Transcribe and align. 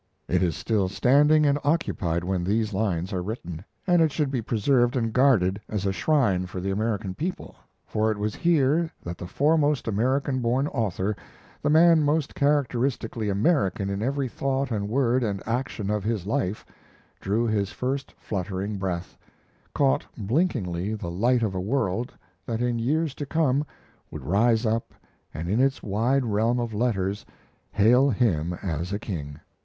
It 0.27 0.41
is 0.41 0.55
still 0.57 0.89
standing 0.89 1.45
and 1.45 1.59
occupied 1.63 2.23
when 2.23 2.43
these 2.43 2.73
lines 2.73 3.13
are 3.13 3.21
written, 3.21 3.63
and 3.85 4.01
it 4.01 4.11
should 4.11 4.31
be 4.31 4.41
preserved 4.41 4.95
and 4.95 5.13
guarded 5.13 5.61
as 5.69 5.85
a 5.85 5.91
shrine 5.93 6.47
for 6.47 6.59
the 6.59 6.71
American 6.71 7.13
people; 7.13 7.55
for 7.85 8.11
it 8.11 8.17
was 8.17 8.33
here 8.33 8.89
that 9.03 9.19
the 9.19 9.27
foremost 9.27 9.87
American 9.87 10.39
born 10.39 10.65
author 10.69 11.15
the 11.61 11.69
man 11.69 12.01
most 12.01 12.33
characteristically 12.33 13.29
American 13.29 13.91
in 13.91 14.01
every 14.01 14.27
thought 14.27 14.71
and 14.71 14.89
word 14.89 15.21
and 15.23 15.47
action 15.47 15.91
of 15.91 16.03
his 16.03 16.25
life 16.25 16.65
drew 17.19 17.45
his 17.45 17.69
first 17.71 18.11
fluttering 18.17 18.77
breath, 18.77 19.15
caught 19.75 20.03
blinkingly 20.17 20.95
the 20.95 21.11
light 21.11 21.43
of 21.43 21.53
a 21.53 21.61
world 21.61 22.11
that 22.43 22.59
in 22.59 22.77
the 22.77 22.81
years 22.83 23.13
to 23.13 23.25
come 23.27 23.63
would 24.09 24.25
rise 24.25 24.65
up 24.65 24.95
and 25.31 25.47
in 25.47 25.59
its 25.59 25.83
wide 25.83 26.25
realm 26.25 26.59
of 26.59 26.73
letters 26.73 27.23
hail 27.71 28.09
him 28.09 28.53
as 28.63 28.91
a 28.91 28.97
king. 28.97 29.39